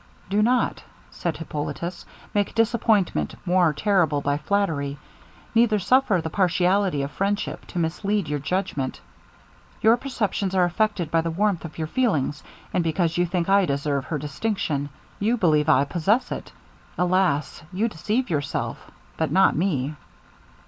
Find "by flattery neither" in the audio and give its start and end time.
4.19-5.77